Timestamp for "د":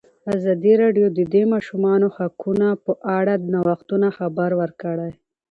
1.17-1.19, 1.33-1.35, 3.37-3.43